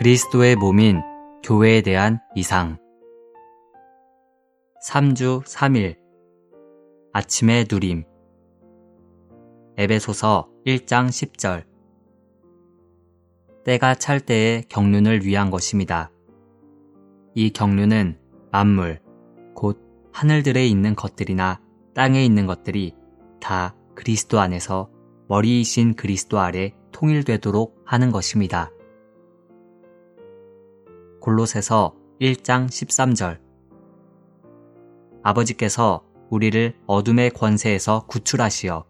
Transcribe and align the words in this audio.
그리스도의 0.00 0.56
몸인 0.56 1.02
교회에 1.42 1.82
대한 1.82 2.20
이상 2.34 2.78
3주 4.88 5.44
3일 5.44 5.98
아침의 7.12 7.66
누림 7.70 8.04
에베소서 9.76 10.48
1장 10.64 11.08
10절 11.08 11.64
때가 13.66 13.94
찰 13.94 14.20
때의 14.20 14.64
경륜을 14.70 15.26
위한 15.26 15.50
것입니다. 15.50 16.10
이 17.34 17.50
경륜은 17.50 18.18
만물, 18.50 19.00
곧 19.54 19.82
하늘들에 20.14 20.66
있는 20.66 20.94
것들이나 20.94 21.60
땅에 21.92 22.24
있는 22.24 22.46
것들이 22.46 22.94
다 23.38 23.76
그리스도 23.94 24.40
안에서 24.40 24.88
머리이신 25.28 25.92
그리스도 25.92 26.40
아래 26.40 26.72
통일되도록 26.90 27.82
하는 27.84 28.10
것입니다. 28.10 28.70
골로새서 31.20 31.94
1장 32.20 32.66
13절 32.66 33.38
아버지께서 35.22 36.04
우리를 36.30 36.74
어둠의 36.86 37.30
권세에서 37.30 38.06
구출하시어 38.06 38.84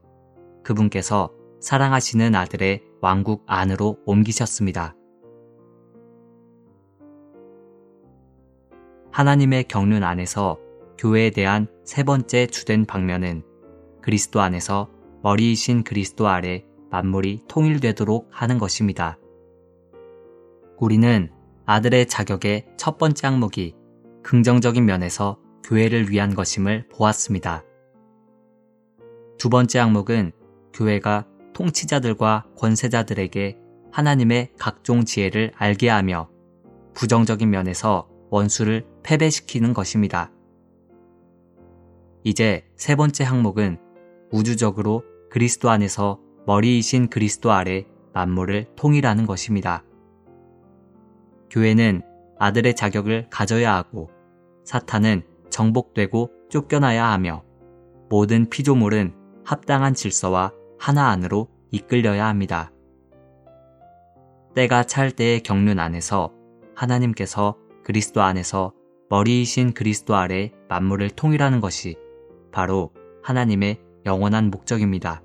그분께서 0.63 1.33
사랑하시는 1.61 2.35
아들의 2.35 2.83
왕국 3.01 3.43
안으로 3.47 3.99
옮기셨습니다. 4.07 4.95
하나님의 9.11 9.65
경륜 9.65 10.05
안에서 10.05 10.59
교회에 10.99 11.31
대한 11.31 11.67
세 11.85 12.03
번째 12.05 12.47
주된 12.47 12.85
방면은 12.85 13.43
그리스도 14.01 14.41
안에서 14.41 14.91
머리이신 15.23 15.83
그리스도 15.85 16.29
아래 16.29 16.65
만물이 16.91 17.45
통일되도록 17.49 18.29
하는 18.31 18.59
것입니다. 18.59 19.19
우리는 20.79 21.31
아들의 21.71 22.09
자격의 22.09 22.67
첫 22.77 22.99
번째 22.99 23.29
항목이 23.29 23.77
긍정적인 24.25 24.85
면에서 24.85 25.39
교회를 25.63 26.11
위한 26.11 26.35
것임을 26.35 26.89
보았습니다. 26.89 27.63
두 29.39 29.49
번째 29.51 29.79
항목은 29.79 30.33
교회가 30.73 31.29
통치자들과 31.53 32.47
권세자들에게 32.59 33.57
하나님의 33.93 34.51
각종 34.59 35.05
지혜를 35.05 35.53
알게 35.55 35.89
하며 35.89 36.29
부정적인 36.95 37.49
면에서 37.49 38.09
원수를 38.31 38.85
패배시키는 39.05 39.73
것입니다. 39.73 40.33
이제 42.25 42.65
세 42.75 42.97
번째 42.97 43.23
항목은 43.23 43.79
우주적으로 44.33 45.05
그리스도 45.31 45.71
안에서 45.71 46.19
머리이신 46.49 47.11
그리스도 47.11 47.53
아래 47.53 47.87
만물을 48.13 48.67
통일하는 48.75 49.25
것입니다. 49.25 49.85
교회는 51.51 52.03
아들의 52.39 52.75
자격을 52.75 53.27
가져야 53.31 53.75
하고 53.75 54.11
사탄은 54.65 55.23
정복되고 55.51 56.31
쫓겨나야 56.49 57.07
하며 57.11 57.45
모든 58.09 58.49
피조물은 58.49 59.15
합당한 59.45 59.95
질서와 59.95 60.53
하나 60.79 61.09
안으로 61.09 61.49
이끌려야 61.71 62.27
합니다. 62.27 62.73
때가 64.55 64.85
찰 64.85 65.11
때의 65.11 65.43
경륜 65.43 65.79
안에서 65.79 66.33
하나님께서 66.75 67.57
그리스도 67.85 68.23
안에서 68.23 68.73
머리이신 69.09 69.75
그리스도 69.75 70.15
아래 70.15 70.53
만물을 70.69 71.11
통일하는 71.11 71.61
것이 71.61 71.97
바로 72.53 72.93
하나님의 73.23 73.81
영원한 74.07 74.51
목적입니다. 74.51 75.23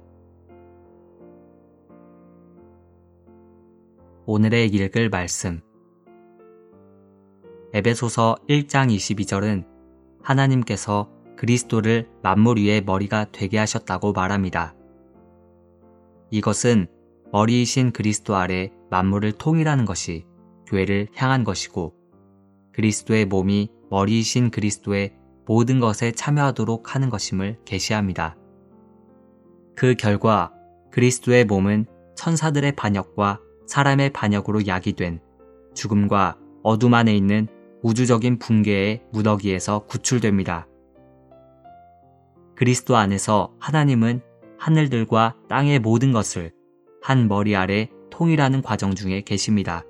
오늘의 4.26 4.68
읽을 4.68 5.10
말씀. 5.10 5.62
에베소서 7.76 8.38
1장 8.48 8.90
22절은 8.90 9.66
하나님께서 10.24 11.10
그리스도를 11.36 12.08
만물 12.24 12.58
위의 12.58 12.82
머리가 12.82 13.26
되게 13.34 13.58
하셨다고 13.58 14.14
말합니다. 14.14 14.74
이것은 16.32 16.88
머리이신 17.34 17.92
그리스도 17.92 18.38
아래 18.38 18.72
만물을 18.92 19.34
통일하는 19.34 19.84
것이 19.84 20.26
교회를 20.68 21.10
향한 21.16 21.44
것이고 21.44 21.94
그리스도의 22.72 23.26
몸이 23.26 23.68
머리이신 23.90 24.52
그리스도의 24.52 25.12
모든 25.46 25.82
것에 25.82 26.14
참여하도록 26.14 26.96
하는 26.96 27.10
것임을 27.10 27.58
계시합니다. 27.66 28.38
그 29.76 29.96
결과 29.96 30.54
그리스도의 30.92 31.44
몸은 31.44 31.88
천사들의 32.16 32.72
반역과 32.78 33.42
사람의 33.68 34.14
반역으로 34.14 34.66
야기된 34.66 35.20
죽음과 35.74 36.38
어둠 36.64 36.94
안에 36.94 37.14
있는 37.14 37.50
우주적인 37.86 38.40
붕괴의 38.40 39.04
무더기에서 39.12 39.86
구출됩니다. 39.86 40.68
그리스도 42.56 42.96
안에서 42.96 43.54
하나님은 43.60 44.22
하늘들과 44.58 45.36
땅의 45.50 45.78
모든 45.82 46.12
것을 46.12 46.52
한 47.04 47.28
머리 47.28 47.56
아래 47.56 47.92
통일하는 48.10 48.64
과정 48.64 48.96
중에 48.96 49.22
계십니다. 49.22 49.84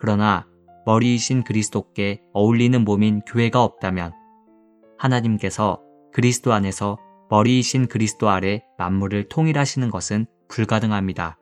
그러나 0.00 0.48
머리이신 0.84 1.44
그리스도께 1.44 2.22
어울리는 2.32 2.82
몸인 2.82 3.20
교회가 3.20 3.62
없다면 3.62 4.12
하나님께서 4.98 5.80
그리스도 6.12 6.52
안에서 6.52 6.98
머리이신 7.30 7.86
그리스도 7.86 8.30
아래 8.30 8.64
만물을 8.78 9.28
통일하시는 9.28 9.88
것은 9.92 10.26
불가능합니다. 10.48 11.38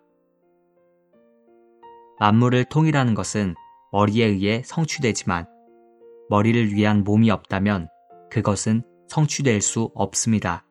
만물을 2.19 2.67
통일하는 2.67 3.15
것은 3.15 3.55
머리에 3.93 4.27
의해 4.27 4.63
성취되지만 4.65 5.47
머리를 6.29 6.73
위한 6.73 7.03
몸이 7.03 7.31
없다면 7.31 7.89
그것은 8.31 8.83
성취될 9.09 9.61
수 9.61 9.91
없습니다. 9.95 10.65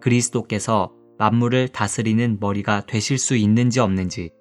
그리스도께서 0.00 0.92
만물을 1.18 1.68
다스리는 1.68 2.38
머리가 2.40 2.84
되실 2.86 3.18
수 3.18 3.36
있는지 3.36 3.80
없는지, 3.80 4.32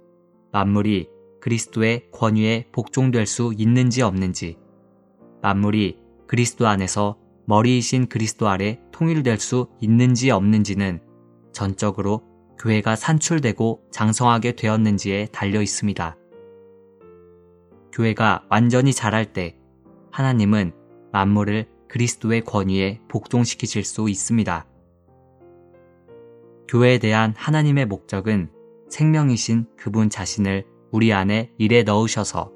만물이 0.51 1.07
그리스도의 1.41 2.09
권위에 2.11 2.65
복종될 2.71 3.27
수 3.27 3.53
있는지 3.55 4.01
없는지, 4.01 4.57
만물이 5.41 5.99
그리스도 6.27 6.67
안에서 6.67 7.17
머리이신 7.45 8.07
그리스도 8.07 8.47
아래 8.49 8.79
통일될 8.91 9.39
수 9.39 9.67
있는지 9.79 10.31
없는지는 10.31 10.99
전적으로 11.53 12.23
교회가 12.57 12.95
산출되고 12.95 13.83
장성하게 13.91 14.53
되었는지에 14.53 15.27
달려 15.27 15.61
있습니다. 15.61 16.17
교회가 17.95 18.43
완전히 18.49 18.91
자랄 18.91 19.31
때 19.31 19.55
하나님은 20.11 20.73
만물을 21.13 21.65
그리스도의 21.87 22.41
권위에 22.41 22.99
복종시키실 23.07 23.85
수 23.85 24.09
있습니다. 24.09 24.67
교회에 26.67 26.97
대한 26.97 27.33
하나님의 27.37 27.85
목적은 27.85 28.49
생명이신 28.89 29.67
그분 29.77 30.09
자신을 30.09 30.65
우리 30.91 31.13
안에 31.13 31.53
일에 31.57 31.83
넣으셔서 31.83 32.51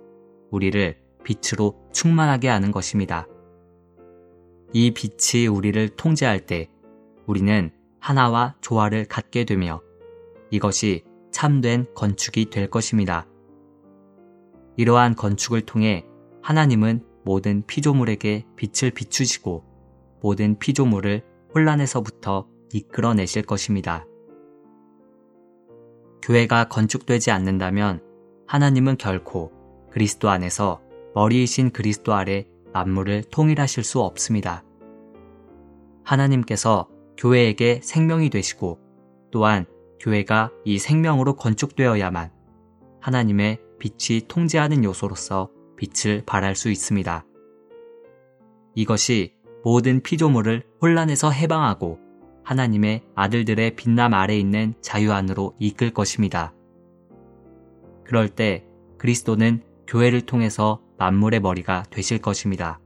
우리를 0.51 0.97
빛으로 1.23 1.87
충만하게 1.93 2.49
하는 2.49 2.71
것입니다. 2.71 3.25
이 4.73 4.91
빛이 4.91 5.47
우리를 5.47 5.87
통제할 5.95 6.45
때 6.47 6.67
우리는 7.27 7.71
하나와 8.01 8.55
조화를 8.59 9.05
갖게 9.05 9.45
되며 9.45 9.81
이것이 10.51 11.05
참된 11.31 11.85
건축이 11.95 12.49
될 12.49 12.69
것입니다. 12.69 13.28
이러한 14.77 15.15
건축을 15.15 15.61
통해 15.61 16.05
하나님은 16.41 17.03
모든 17.23 17.63
피조물에게 17.65 18.45
빛을 18.55 18.91
비추시고 18.91 19.63
모든 20.21 20.57
피조물을 20.57 21.23
혼란에서부터 21.53 22.47
이끌어내실 22.73 23.43
것입니다. 23.43 24.05
교회가 26.21 26.65
건축되지 26.65 27.31
않는다면 27.31 28.01
하나님은 28.47 28.97
결코 28.97 29.51
그리스도 29.91 30.29
안에서 30.29 30.81
머리이신 31.15 31.71
그리스도 31.71 32.13
아래 32.13 32.45
만물을 32.73 33.23
통일하실 33.31 33.83
수 33.83 34.01
없습니다. 34.01 34.63
하나님께서 36.03 36.87
교회에게 37.17 37.81
생명이 37.83 38.29
되시고 38.29 38.79
또한 39.31 39.65
교회가 39.99 40.51
이 40.65 40.79
생명으로 40.79 41.35
건축되어야만 41.35 42.31
하나님의 43.01 43.59
빛이 43.79 44.27
통제하는 44.27 44.83
요소로서 44.83 45.49
빛을 45.77 46.23
발할 46.25 46.55
수 46.55 46.69
있습니다. 46.69 47.25
이것이 48.75 49.33
모든 49.63 50.01
피조물을 50.01 50.63
혼란에서 50.81 51.31
해방하고 51.31 51.99
하나님의 52.43 53.03
아들들의 53.15 53.75
빛남 53.75 54.13
아래 54.13 54.37
있는 54.37 54.73
자유 54.81 55.11
안으로 55.11 55.55
이끌 55.59 55.91
것입니다. 55.91 56.53
그럴 58.03 58.27
때 58.29 58.65
그리스도는 58.97 59.63
교회를 59.87 60.21
통해서 60.21 60.81
만물의 60.97 61.39
머리가 61.39 61.83
되실 61.89 62.19
것입니다. 62.19 62.79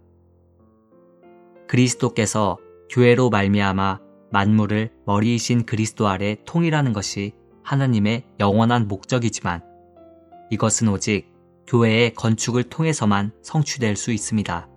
그리스도께서 1.67 2.57
교회로 2.89 3.29
말미암아 3.29 3.99
만물을 4.31 4.91
머리이신 5.05 5.65
그리스도 5.65 6.07
아래 6.07 6.37
통일하는 6.45 6.93
것이 6.93 7.33
하나님의 7.63 8.25
영원한 8.39 8.87
목적이지만 8.87 9.72
이것은 10.49 10.89
오직 10.89 11.31
교회의 11.67 12.13
건축을 12.13 12.63
통해서만 12.63 13.31
성취될 13.41 13.95
수 13.95 14.11
있습니다. 14.11 14.67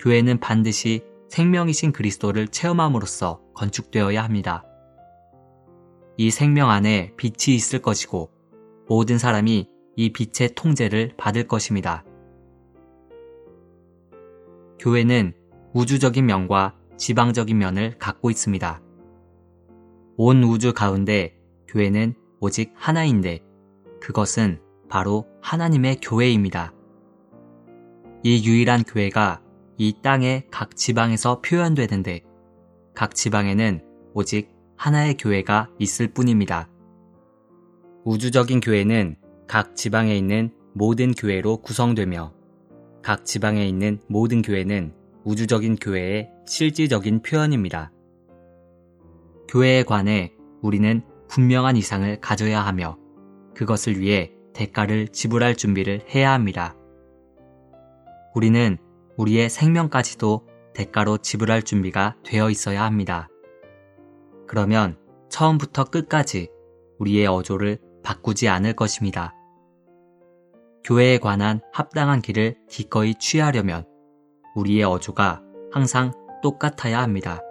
교회는 0.00 0.40
반드시 0.40 1.02
생명이신 1.28 1.92
그리스도를 1.92 2.48
체험함으로써 2.48 3.40
건축되어야 3.54 4.24
합니다. 4.24 4.64
이 6.16 6.30
생명 6.30 6.70
안에 6.70 7.14
빛이 7.16 7.54
있을 7.54 7.80
것이고 7.80 8.30
모든 8.88 9.18
사람이 9.18 9.68
이 9.96 10.12
빛의 10.12 10.54
통제를 10.54 11.14
받을 11.16 11.46
것입니다. 11.46 12.04
교회는 14.78 15.34
우주적인 15.74 16.24
면과 16.26 16.74
지방적인 16.96 17.56
면을 17.56 17.96
갖고 17.98 18.30
있습니다. 18.30 18.82
온 20.16 20.42
우주 20.42 20.72
가운데 20.72 21.38
교회는 21.68 22.14
오직 22.40 22.72
하나인데 22.74 23.40
그것은 24.00 24.60
바로 24.88 25.26
하나님의 25.42 26.00
교회입니다. 26.02 26.72
이 28.22 28.44
유일한 28.46 28.82
교회가 28.82 29.42
이 29.78 29.94
땅의 30.02 30.48
각 30.50 30.76
지방에서 30.76 31.40
표현되는데 31.40 32.22
각 32.94 33.14
지방에는 33.14 33.82
오직 34.12 34.50
하나의 34.76 35.16
교회가 35.16 35.70
있을 35.78 36.08
뿐입니다. 36.08 36.68
우주적인 38.04 38.60
교회는 38.60 39.16
각 39.46 39.76
지방에 39.76 40.16
있는 40.16 40.52
모든 40.74 41.12
교회로 41.12 41.58
구성되며 41.58 42.32
각 43.02 43.24
지방에 43.24 43.66
있는 43.66 44.00
모든 44.08 44.42
교회는 44.42 44.94
우주적인 45.24 45.76
교회의 45.76 46.30
실질적인 46.46 47.22
표현입니다. 47.22 47.92
교회에 49.48 49.82
관해 49.82 50.32
우리는 50.62 51.02
분명한 51.28 51.76
이상을 51.76 52.20
가져야 52.20 52.60
하며 52.60 52.99
그것을 53.60 54.00
위해 54.00 54.32
대가를 54.54 55.08
지불할 55.08 55.54
준비를 55.54 56.00
해야 56.14 56.32
합니다. 56.32 56.74
우리는 58.34 58.78
우리의 59.18 59.50
생명까지도 59.50 60.46
대가로 60.72 61.18
지불할 61.18 61.62
준비가 61.62 62.16
되어 62.24 62.48
있어야 62.48 62.84
합니다. 62.84 63.28
그러면 64.48 64.96
처음부터 65.28 65.84
끝까지 65.84 66.48
우리의 66.98 67.26
어조를 67.26 67.78
바꾸지 68.02 68.48
않을 68.48 68.72
것입니다. 68.72 69.34
교회에 70.82 71.18
관한 71.18 71.60
합당한 71.74 72.22
길을 72.22 72.56
기꺼이 72.66 73.14
취하려면 73.16 73.84
우리의 74.54 74.84
어조가 74.84 75.42
항상 75.70 76.12
똑같아야 76.42 77.02
합니다. 77.02 77.42